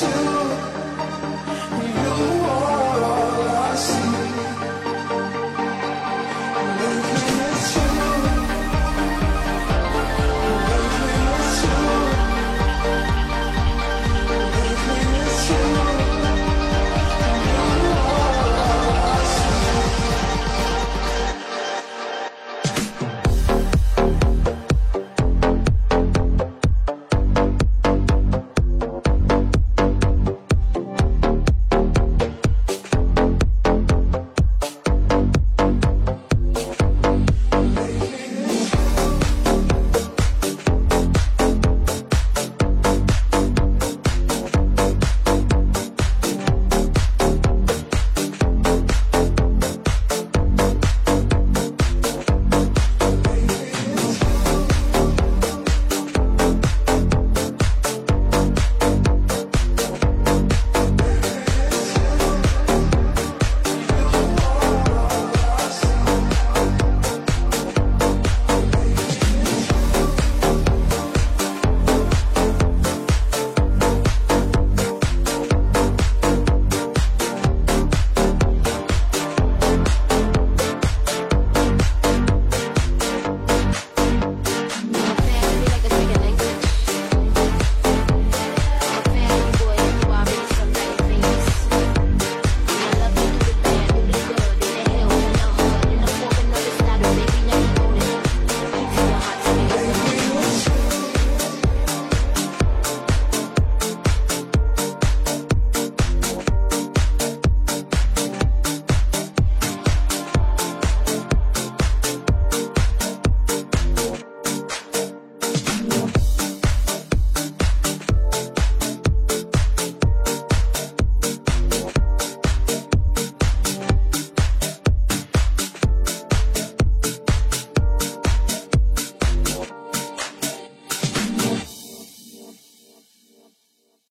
[0.00, 0.39] To.